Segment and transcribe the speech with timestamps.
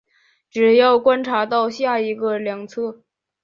[0.49, 3.03] 只要观察到下一个量测。